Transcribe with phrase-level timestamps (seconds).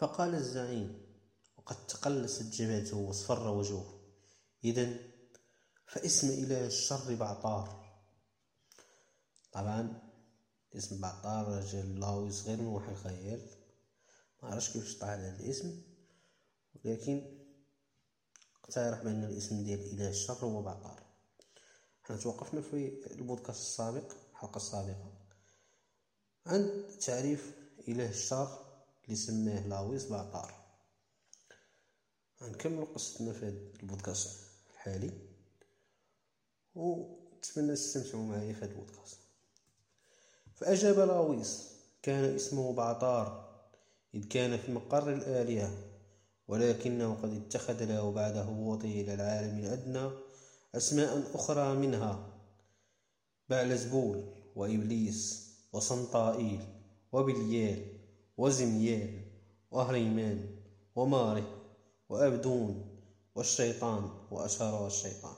[0.00, 1.06] فقال الزعيم
[1.56, 4.00] وقد تقلصت جبهته واصفر وجهه
[4.64, 4.96] إذا
[5.86, 7.80] فاسم إله الشر بعطار.
[9.52, 10.10] طبعا
[10.76, 13.50] اسم بعطار رجل الله غير من وحي الخيال
[14.42, 15.82] ما عرفش كيفاش طلع هذا الاسم
[16.74, 17.38] ولكن
[18.64, 21.02] اقترح بأن الاسم ديال إله الشر هو بعطار
[22.02, 25.12] حنا توقفنا في البودكاست السابق الحلقة السابقة.
[26.46, 27.54] عند تعريف
[27.88, 28.69] إله الشر
[29.10, 30.54] اللي سماه لاويس بعطار
[32.42, 34.30] غنكمل قصتنا في هذا البودكاست
[34.72, 35.10] الحالي.
[36.74, 39.16] ونتمنى تستمتعوا معايا في هذا البودكاست.
[40.54, 41.70] فأجاب لاويس
[42.02, 43.50] كان اسمه بعطار
[44.14, 45.70] إذ كان في مقر الآلهة
[46.48, 50.10] ولكنه قد اتخذ له بعد هبوطه إلى العالم الأدنى
[50.74, 52.40] أسماء أخرى منها
[53.48, 54.24] بعلزبول
[54.56, 56.60] وإبليس وصنطائيل
[57.12, 57.99] وبليال.
[58.40, 59.22] وزميال
[59.70, 60.38] وهريمان
[60.96, 61.48] وماره
[62.08, 63.00] وأبدون
[63.34, 65.34] والشيطان وأشار الشيطان.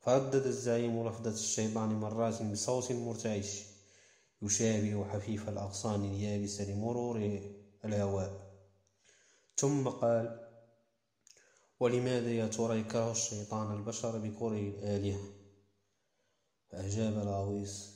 [0.00, 3.62] فردد الزعيم لفظة الشيطان مرات بصوت مرتعش
[4.42, 7.40] يشابه حفيف الأغصان اليابسة لمرور
[7.84, 8.30] الهواء.
[9.56, 10.48] ثم قال
[11.80, 15.20] ولماذا يا ترى يكره الشيطان البشر بكره الآلهة؟
[16.68, 17.95] فأجاب لاويس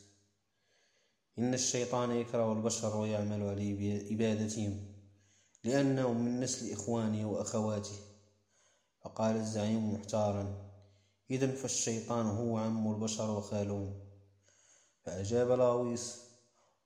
[1.40, 4.86] إن الشيطان يكره البشر ويعمل على عبادتهم
[5.64, 7.96] لأنهم من نسل إخوانه وأخواته
[9.00, 10.70] فقال الزعيم محتارا
[11.30, 13.94] إذا فالشيطان هو عم البشر وخالهم.
[15.02, 16.20] فأجاب لاويس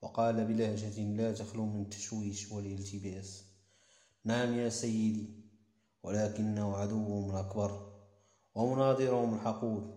[0.01, 3.43] وقال بلهجة لا تخلو من التشويش والالتباس
[4.23, 5.29] نعم يا سيدي
[6.03, 7.93] ولكنه عدوهم الأكبر
[8.55, 9.95] ومناظرهم الحقود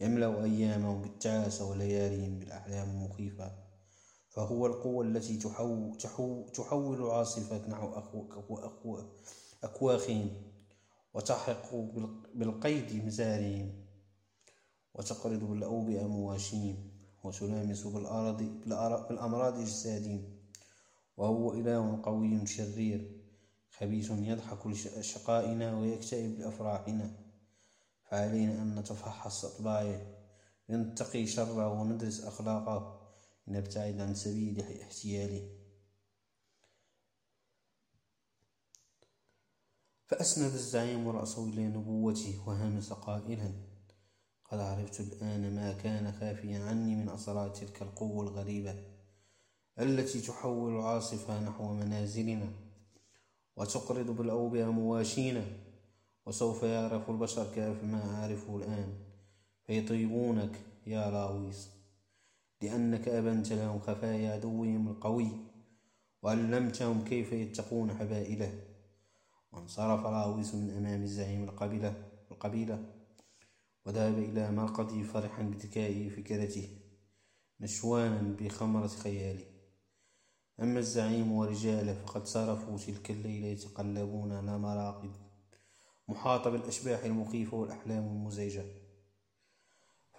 [0.00, 3.63] يملأ أيامهم بالتعاسة ولياليهم بالأحلام المخيفة
[4.34, 5.36] فهو القوة التي
[6.54, 7.94] تحول, العاصفة نحو
[9.62, 10.30] أكواخهم
[11.14, 11.74] وتحرق
[12.34, 13.72] بالقيد مزارهم
[14.94, 16.90] وتقرض بالأوبئة مواشيم
[17.24, 18.36] وتلامس بالأرض
[19.08, 20.22] بالأمراض أجسادهم
[21.16, 23.20] وهو إله قوي شرير
[23.78, 27.10] خبيث يضحك لشقائنا ويكتئب لأفراحنا.
[28.10, 30.00] فعلينا أن نتفحص أطباعه
[30.68, 33.03] لنتقي شره وندرس أخلاقه.
[33.48, 35.50] نبتعد عن سبيل احتياله
[40.06, 43.52] فأسند الزعيم رأسه إلى نبوته وهمس قائلا
[44.44, 48.84] قد عرفت الآن ما كان خافيا عني من أسرار تلك القوة الغريبة
[49.78, 52.52] التي تحول العاصفة نحو منازلنا
[53.56, 55.44] وتقرض بالأوبئة مواشينا
[56.26, 58.94] وسوف يعرف البشر كيف ما أعرفه الآن
[59.66, 61.73] فيطيبونك يا راويس.
[62.64, 65.30] لأنك أبنت لهم خفايا عدوهم القوي
[66.22, 68.60] وعلمتهم كيف يتقون حبائله.
[69.52, 71.94] وانصرف راويس من أمام الزعيم القبيلة
[72.30, 72.84] القبيلة
[73.86, 76.68] وذهب إلى مرقده فرحا بذكاء فكرته
[77.60, 79.44] نشوانا بخمرة خياله.
[80.60, 85.12] أما الزعيم ورجاله فقد صرفوا تلك الليلة يتقلبون على مراقد
[86.08, 88.64] محاطة بالأشباح المخيفة والأحلام المزعجة.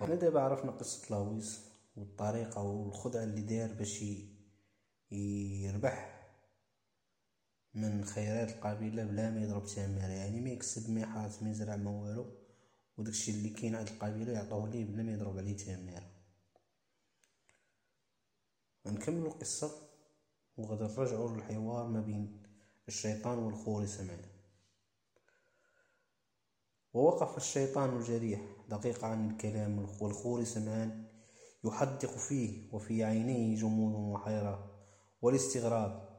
[0.02, 4.04] دابا عرفنا قصة لاويس والطريقة والخدعة اللي داير باش
[5.12, 6.16] يربح
[7.74, 11.92] من خيرات القبيلة بلا ما يضرب تمارة يعني ما يكسب ما يحرث ما يزرع ما
[11.92, 12.26] والو.
[12.98, 16.12] وداكشي اللي كاين عند القبيلة يعطوه ليه بلا ما يضرب عليه تمارة
[18.88, 19.72] غنكملو القصة
[20.58, 22.44] وغادي نرجعو للحوار ما بين
[22.88, 24.26] الشيطان والخوري سمعان
[26.94, 31.15] ووقف الشيطان الجريح دقيقة عن الكلام والخوري سمعان
[31.66, 34.72] يحدق فيه وفي عينيه جمود وحيرة
[35.22, 36.10] والاستغراب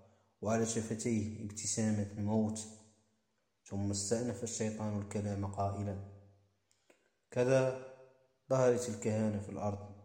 [0.42, 2.66] وعلى شفتيه ابتسامة الموت.
[3.64, 5.98] ثم استأنف الشيطان الكلام قائلا
[7.30, 7.86] كذا
[8.50, 9.96] ظهرت الكهانة في الأرض.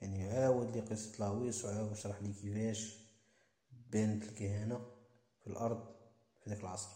[0.00, 2.98] يعني عاود لي قصة لاويس وعاود شرح لي كيفاش
[3.90, 4.86] بانت الكهانة
[5.40, 5.94] في الأرض
[6.42, 6.90] في ذاك العصر.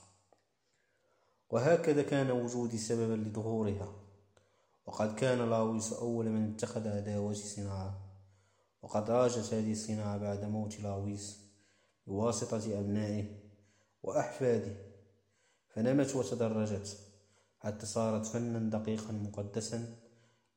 [1.50, 4.07] وهكذا كان وجودي سببا لظهورها.
[4.88, 7.98] وقد كان لاويس أول من اتخذ أداة صناعة.
[8.82, 11.40] وقد راجت هذه الصناعة بعد موت لاويس
[12.06, 13.24] بواسطة أبنائه
[14.02, 14.76] وأحفاده.
[15.68, 16.98] فنمت وتدرجت.
[17.58, 19.94] حتى صارت فنا دقيقا مقدسا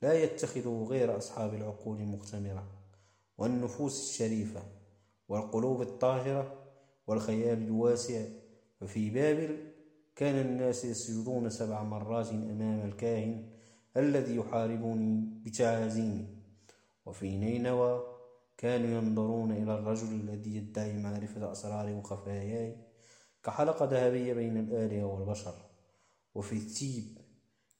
[0.02, 2.68] لا يتخذه غير أصحاب العقول المختمرة
[3.38, 4.64] والنفوس الشريفة
[5.28, 6.64] والقلوب الطاهرة
[7.08, 8.26] والخيال الواسع.
[8.80, 9.72] ففي بابل
[10.16, 13.61] كان الناس يسجدون سبع مرات أمام الكاهن
[13.98, 16.28] الذي يحاربني بتعازيمي
[17.06, 18.04] وفي نينوى
[18.58, 22.78] كانوا ينظرون إلى الرجل الذي يدعي معرفة أسراري وخفاياي
[23.44, 25.54] كحلقة ذهبية بين الآلهة والبشر.
[26.36, 27.18] وفي التيب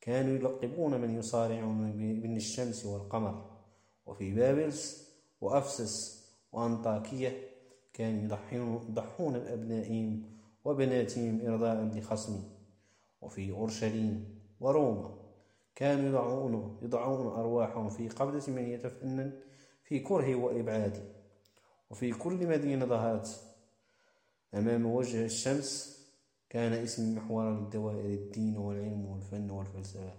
[0.02, 1.92] كانوا يلقبون من يصارعون
[2.22, 3.52] بين الشمس والقمر.
[4.06, 5.12] وفي بابلس
[5.42, 7.50] وأفسس وأنطاكية
[7.94, 10.24] كانوا يضحون بأبنائهم
[10.66, 12.44] وبناتهم إرضاء لخصمي.
[13.22, 15.21] وفي أورشليم وروما
[15.82, 19.40] كانوا يضعون, يضعون أرواحهم في قبضة من يتفنن
[19.84, 21.14] في كره وإبعاد.
[21.90, 23.42] وفي كل مدينة ظهرت
[24.54, 26.00] أمام وجه الشمس
[26.50, 30.14] كان اسم محور للدوائر الدين والعلم والفن والفلسفة.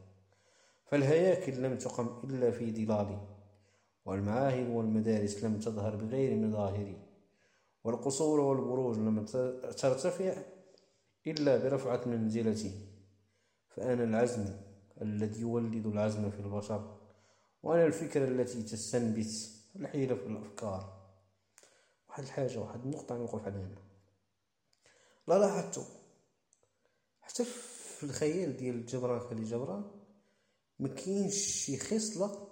[0.87, 3.21] فالهياكل لم تقم إلا في ظلالي
[4.05, 6.97] والمعاهد والمدارس لم تظهر بغير مظاهري
[7.85, 10.35] والقصور والبروج لم ترتفع
[11.27, 12.73] إلا برفعة منزلتي.
[13.69, 14.72] فأنا العزم
[15.03, 16.99] الذي يولد العزم في البشر
[17.63, 19.27] وأنا الفكرة التي تستنبت
[19.77, 21.03] الحيلة في الأفكار.
[22.09, 23.69] واحد الحاجة واحد النقطة نوقف عليها
[25.29, 25.83] لا لاحظتو
[27.21, 29.91] حتى في الخيال ديال جبران خلي جبران
[30.79, 32.49] مكاينش شي خصلة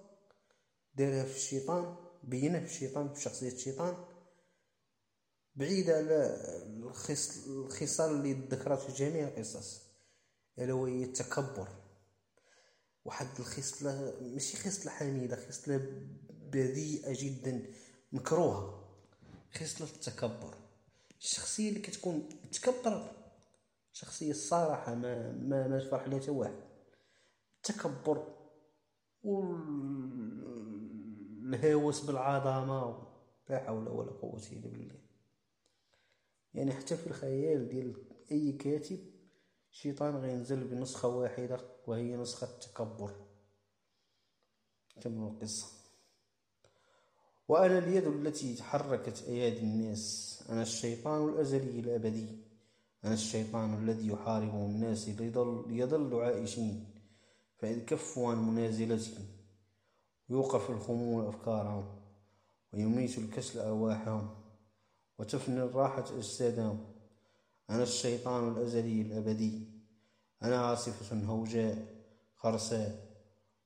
[0.95, 4.05] دارها في الشيطان بينها في الشيطان في شخصية الشيطان
[5.55, 6.37] بعيدة على
[7.47, 9.83] الخصال اللي ذكرت في جميع القصص
[10.59, 11.69] ألا وهي التكبر.
[13.11, 15.77] واحد الخصلة ماشي خصلة حميدة خصلة
[16.53, 17.67] بذيئة جدا
[18.13, 18.89] مكروهة.
[19.55, 20.55] خصلة التكبر.
[21.21, 23.13] الشخصية اللي كتكون متكبرة
[23.93, 26.63] شخصية الصراحة ما ما ما تفرح لها حتى واحد.
[27.57, 28.37] التكبر
[31.43, 33.07] والهوس بالعظمة
[33.49, 35.01] لا حول ولا قوة إلا بالله.
[36.55, 37.95] يعني حتى في الخيال ديال
[38.33, 38.99] أي كاتب
[39.73, 43.11] الشيطان غينزل بنسخة واحدة وهي نسخة التكبر.
[45.01, 45.67] كمل القصة.
[47.49, 50.45] وأنا اليد التي تحركت أيادي الناس.
[50.51, 52.39] أنا الشيطان الأزلي الأبدي.
[53.05, 56.87] أنا الشيطان الذي يحارب الناس ليضل, ليضل عائشين.
[57.59, 59.27] فإذ كفوا عن منازلتهم
[60.29, 62.01] يوقف الخمول أفكارهم
[62.73, 64.31] ويميت الكسل أرواحهم
[65.19, 67.00] وتفني الراحة أجسادهم.
[67.71, 69.69] أنا الشيطان الأزلي الأبدي.
[70.43, 71.87] أنا عاصفة هوجاء
[72.37, 73.11] خرساء.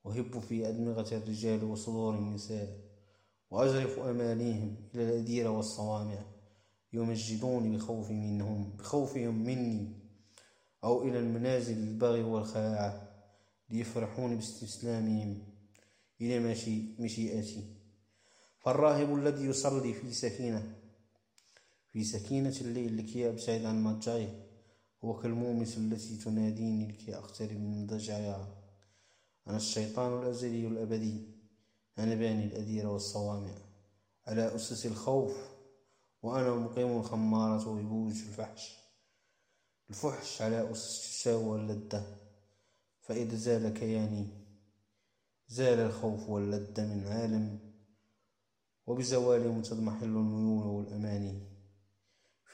[0.07, 2.79] أهب في أدمغة الرجال وصدور النساء.
[3.51, 6.19] وأجرف أماليهم إلى الأديرة والصوامع.
[6.93, 9.89] يمجدوني بخوف منهم بخوفهم مني.
[10.85, 13.09] أو إلى المنازل البغي والخلاعة
[13.71, 15.39] ليفرحون باستسلامهم
[16.21, 16.55] إلى
[16.99, 17.65] مشيئتي.
[18.59, 20.84] فالراهب الذي يصلي في سكينة
[21.95, 24.29] في سكينة الليل لكي أبتعد عن مضجعي
[25.05, 28.49] هو كالمومس التي تناديني لكي أقترب من ضجعها.
[29.47, 31.23] أنا الشيطان الأزلي الأبدي.
[31.99, 33.55] أنا باني الأديرة والصوامع.
[34.27, 35.37] على أسس الخوف.
[36.23, 38.79] وأنا مقيم الخمارة ويبوج الفحش.
[39.91, 42.17] الفحش على أسس الشهوة واللذة
[43.01, 44.27] فإذا زال كياني.
[45.49, 47.59] زال الخوف واللذة من عالم.
[48.87, 51.54] وبزوالهم تضمحل الميول والأماني.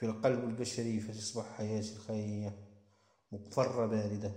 [0.00, 2.68] في القلب البشري فتصبح حياتي الخيرية.
[3.32, 4.32] مقفرة باردة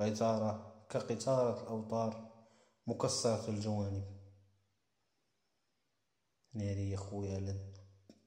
[0.00, 2.32] غيتارة كقطارة الأوتار
[2.86, 4.04] مكسرة الجوانب.
[6.54, 7.72] ناري يا خويا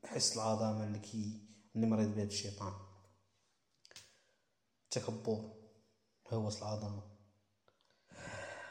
[0.06, 1.42] حس العظمة اللي كي
[1.76, 2.74] مريض بهذا الشيطان.
[4.84, 5.54] التكبر
[6.28, 7.04] هوس العظمة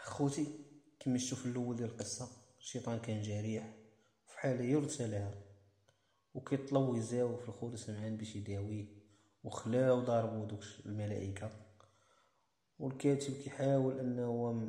[0.03, 0.47] خوتي
[1.01, 3.75] كما شفتو في الأول ديال القصة الشيطان كان جريح
[4.27, 5.48] في حالة يرتلها
[6.39, 8.87] وكيطلبوا يزاو في الخور سمعان باش يداويه
[9.45, 11.51] وخلاو ضربوا دوك الملائكة.
[12.79, 14.63] والكاتب كيحاول أنه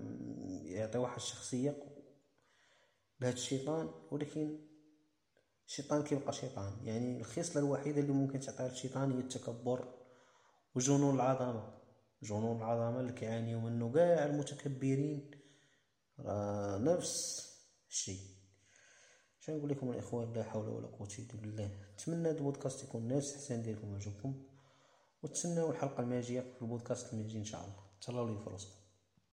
[0.66, 1.78] يعطي واحد الشخصية
[3.22, 4.60] لهذا الشيطان ولكن
[5.68, 6.74] الشيطان كيبقى شيطان.
[6.84, 9.94] يعني الخصله الوحيدة اللي ممكن تعطيها الشيطان هي التكبر
[10.76, 11.74] وجنون العظمة.
[12.24, 15.32] جنون العظمة اللي كيعانيو منه كاع المتكبرين.
[16.20, 17.50] راه نفس
[17.90, 18.39] الشيء.
[19.50, 21.70] شنو نقول لكم الاخوان لا حول ولا قوة إلا بالله.
[21.94, 24.34] نتمنى هذا البودكاست يكون نال الاستحسان ديالكم وعجبكم.
[25.24, 27.76] وتسناو الحلقة الماجيه في البودكاست الماجي إن شاء الله.
[28.02, 28.79] تهلاو لي فرصكم